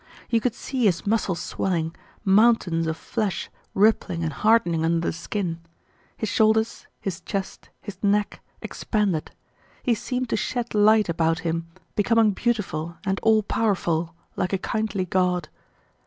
You 0.31 0.41
could 0.41 0.55
see 0.55 0.85
his 0.85 1.05
muscles 1.05 1.39
swelling, 1.39 1.95
mountains 2.25 2.87
of 2.87 2.97
flesh 2.97 3.51
rippling 3.75 4.23
and 4.23 4.33
hardening 4.33 4.83
under 4.83 4.99
the 5.09 5.13
skin; 5.13 5.59
his 6.17 6.27
shoulders, 6.27 6.87
his 6.99 7.21
chest, 7.21 7.69
his 7.83 7.99
neck 8.01 8.41
expanded; 8.63 9.29
he 9.83 9.93
seemed 9.93 10.29
to 10.29 10.35
shed 10.35 10.73
light 10.73 11.07
about 11.07 11.41
him, 11.41 11.67
becoming 11.95 12.31
beautiful 12.31 12.97
and 13.05 13.19
all 13.21 13.43
powerful 13.43 14.15
like 14.35 14.53
a 14.53 14.57
kindly 14.57 15.05
god. 15.05 15.49